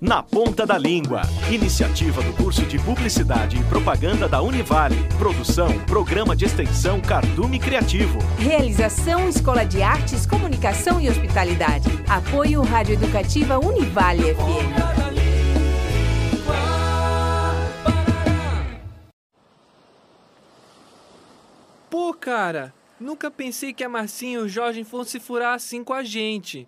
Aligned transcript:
Na 0.00 0.22
Ponta 0.22 0.64
da 0.64 0.78
Língua. 0.78 1.20
Iniciativa 1.50 2.22
do 2.22 2.32
curso 2.32 2.64
de 2.64 2.78
Publicidade 2.78 3.58
e 3.58 3.64
Propaganda 3.64 4.26
da 4.26 4.40
Univale. 4.40 4.96
Produção, 5.18 5.78
Programa 5.84 6.34
de 6.34 6.46
Extensão 6.46 7.02
Cardume 7.02 7.58
Criativo. 7.58 8.18
Realização 8.38 9.28
Escola 9.28 9.62
de 9.62 9.82
Artes, 9.82 10.24
Comunicação 10.24 10.98
e 10.98 11.10
Hospitalidade. 11.10 11.90
Apoio 12.08 12.62
Rádio 12.62 12.94
Educativa 12.94 13.58
Univale 13.58 14.34
FM. 14.34 15.20
Pô, 21.90 22.14
cara, 22.14 22.72
nunca 22.98 23.30
pensei 23.30 23.74
que 23.74 23.84
a 23.84 23.88
Marcinha 23.88 24.38
e 24.38 24.42
o 24.42 24.48
Jorge 24.48 24.82
fossem 24.82 25.20
furar 25.20 25.52
assim 25.52 25.84
com 25.84 25.92
a 25.92 26.02
gente. 26.02 26.66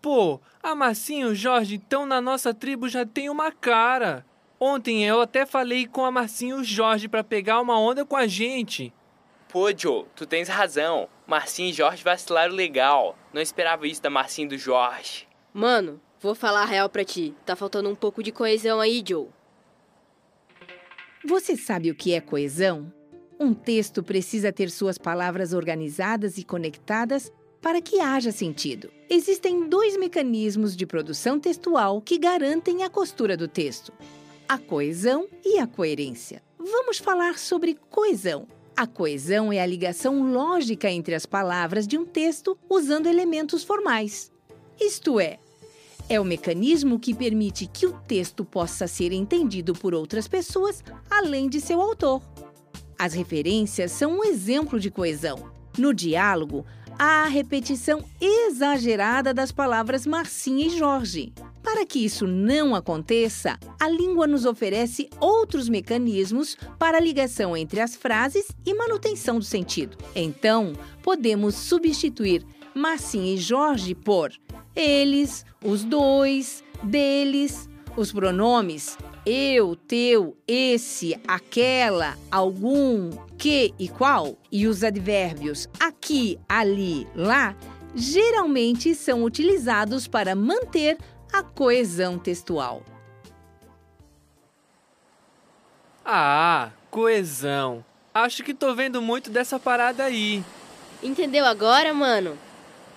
Pô, 0.00 0.40
a 0.62 0.74
Marcinha 0.74 1.26
e 1.26 1.28
o 1.30 1.34
Jorge 1.34 1.76
estão 1.76 2.06
na 2.06 2.20
nossa 2.20 2.54
tribo 2.54 2.88
já 2.88 3.04
tem 3.04 3.28
uma 3.28 3.50
cara. 3.50 4.24
Ontem 4.60 5.04
eu 5.04 5.20
até 5.20 5.44
falei 5.44 5.86
com 5.86 6.04
a 6.04 6.10
Marcinha 6.10 6.54
e 6.54 6.58
o 6.60 6.64
Jorge 6.64 7.08
para 7.08 7.24
pegar 7.24 7.60
uma 7.60 7.78
onda 7.78 8.04
com 8.04 8.16
a 8.16 8.26
gente. 8.26 8.92
Pô, 9.48 9.70
Joe, 9.76 10.04
tu 10.14 10.26
tens 10.26 10.48
razão. 10.48 11.08
Marcinha 11.26 11.70
e 11.70 11.72
Jorge 11.72 12.04
vacilaram 12.04 12.54
legal. 12.54 13.16
Não 13.32 13.40
esperava 13.40 13.86
isso 13.86 14.02
da 14.02 14.10
Marcinha 14.10 14.46
e 14.46 14.50
do 14.50 14.58
Jorge. 14.58 15.26
Mano, 15.52 16.00
vou 16.20 16.34
falar 16.34 16.62
a 16.62 16.66
real 16.66 16.88
pra 16.88 17.04
ti. 17.04 17.34
Tá 17.44 17.56
faltando 17.56 17.88
um 17.88 17.94
pouco 17.94 18.22
de 18.22 18.30
coesão 18.30 18.80
aí, 18.80 19.02
Joe. 19.06 19.28
Você 21.24 21.56
sabe 21.56 21.90
o 21.90 21.94
que 21.94 22.14
é 22.14 22.20
coesão? 22.20 22.92
Um 23.40 23.54
texto 23.54 24.02
precisa 24.02 24.52
ter 24.52 24.70
suas 24.70 24.98
palavras 24.98 25.52
organizadas 25.52 26.38
e 26.38 26.44
conectadas 26.44 27.32
para 27.60 27.80
que 27.80 28.00
haja 28.00 28.32
sentido. 28.32 28.90
Existem 29.10 29.68
dois 29.68 29.96
mecanismos 29.96 30.76
de 30.76 30.86
produção 30.86 31.40
textual 31.40 32.00
que 32.00 32.18
garantem 32.18 32.82
a 32.84 32.90
costura 32.90 33.36
do 33.36 33.48
texto: 33.48 33.92
a 34.48 34.58
coesão 34.58 35.28
e 35.44 35.58
a 35.58 35.66
coerência. 35.66 36.42
Vamos 36.58 36.98
falar 36.98 37.38
sobre 37.38 37.78
coesão. 37.90 38.46
A 38.76 38.86
coesão 38.86 39.52
é 39.52 39.60
a 39.60 39.66
ligação 39.66 40.32
lógica 40.32 40.90
entre 40.90 41.14
as 41.14 41.26
palavras 41.26 41.86
de 41.86 41.98
um 41.98 42.04
texto 42.04 42.56
usando 42.68 43.06
elementos 43.06 43.64
formais. 43.64 44.30
Isto 44.80 45.18
é, 45.18 45.38
é 46.08 46.20
o 46.20 46.24
mecanismo 46.24 46.98
que 46.98 47.12
permite 47.12 47.66
que 47.66 47.86
o 47.86 47.92
texto 48.06 48.44
possa 48.44 48.86
ser 48.86 49.12
entendido 49.12 49.72
por 49.72 49.94
outras 49.94 50.28
pessoas 50.28 50.82
além 51.10 51.48
de 51.48 51.60
seu 51.60 51.80
autor. 51.80 52.22
As 52.98 53.14
referências 53.14 53.92
são 53.92 54.18
um 54.18 54.24
exemplo 54.24 54.78
de 54.78 54.90
coesão. 54.90 55.50
No 55.76 55.92
diálogo, 55.92 56.64
a 56.98 57.26
repetição 57.26 58.04
exagerada 58.20 59.32
das 59.32 59.52
palavras 59.52 60.04
Marcinha 60.04 60.66
e 60.66 60.70
Jorge. 60.70 61.32
Para 61.62 61.86
que 61.86 62.04
isso 62.04 62.26
não 62.26 62.74
aconteça, 62.74 63.58
a 63.78 63.88
língua 63.88 64.26
nos 64.26 64.44
oferece 64.44 65.08
outros 65.20 65.68
mecanismos 65.68 66.56
para 66.78 66.98
a 66.98 67.00
ligação 67.00 67.56
entre 67.56 67.80
as 67.80 67.94
frases 67.94 68.48
e 68.66 68.74
manutenção 68.74 69.38
do 69.38 69.44
sentido. 69.44 69.96
Então, 70.14 70.72
podemos 71.02 71.54
substituir 71.54 72.44
Marcinha 72.74 73.34
e 73.34 73.36
Jorge 73.36 73.94
por 73.94 74.32
eles, 74.74 75.44
os 75.64 75.84
dois, 75.84 76.64
deles, 76.82 77.68
os 77.96 78.12
pronomes 78.12 78.96
eu, 79.28 79.76
teu, 79.76 80.34
esse, 80.48 81.20
aquela, 81.28 82.16
algum, 82.30 83.10
que 83.36 83.74
e 83.78 83.86
qual, 83.86 84.38
e 84.50 84.66
os 84.66 84.82
advérbios 84.82 85.68
aqui, 85.78 86.40
ali, 86.48 87.06
lá, 87.14 87.54
geralmente 87.94 88.94
são 88.94 89.22
utilizados 89.24 90.08
para 90.08 90.34
manter 90.34 90.96
a 91.30 91.42
coesão 91.42 92.18
textual. 92.18 92.82
Ah, 96.02 96.70
coesão. 96.90 97.84
Acho 98.14 98.42
que 98.42 98.54
tô 98.54 98.74
vendo 98.74 99.02
muito 99.02 99.28
dessa 99.28 99.60
parada 99.60 100.04
aí. 100.04 100.42
Entendeu 101.02 101.44
agora, 101.44 101.92
mano? 101.92 102.38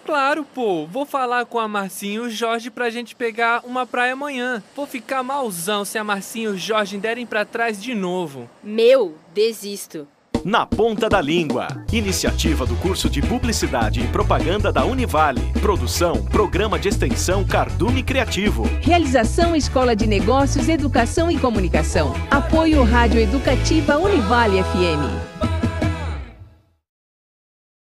Claro, 0.06 0.45
pô. 0.53 0.85
Vou 0.88 1.06
falar 1.06 1.45
com 1.45 1.59
a 1.59 1.67
Marcinha 1.67 2.16
e 2.16 2.19
o 2.19 2.29
Jorge 2.29 2.69
pra 2.69 2.89
gente 2.89 3.16
pegar 3.16 3.62
uma 3.63 3.85
praia 3.85 4.13
amanhã. 4.13 4.62
Vou 4.75 4.85
ficar 4.85 5.23
malzão 5.23 5.85
se 5.85 5.97
a 5.97 6.03
Marcinha 6.03 6.50
e 6.50 6.51
o 6.51 6.57
Jorge 6.57 6.97
derem 6.97 7.25
pra 7.25 7.45
trás 7.45 7.81
de 7.81 7.94
novo. 7.94 8.50
Meu, 8.63 9.16
desisto. 9.34 10.07
Na 10.44 10.66
Ponta 10.66 11.07
da 11.07 11.22
Língua. 11.22 11.67
Iniciativa 11.94 12.66
do 12.66 12.75
curso 12.78 13.07
de 13.07 13.22
Publicidade 13.22 14.01
e 14.01 14.07
Propaganda 14.07 14.72
da 14.72 14.84
Univale. 14.84 15.41
Produção, 15.62 16.25
Programa 16.25 16.79
de 16.79 16.89
Extensão 16.89 17.45
Cardume 17.45 18.01
Criativo. 18.01 18.63
Realização 18.81 19.56
Escola 19.56 19.95
de 19.95 20.07
Negócios, 20.07 20.68
Educação 20.68 21.29
e 21.29 21.38
Comunicação. 21.38 22.13
Apoio 22.31 22.83
Rádio 22.83 23.19
Educativa 23.19 23.97
Univale 23.97 24.63
FM. 24.63 25.50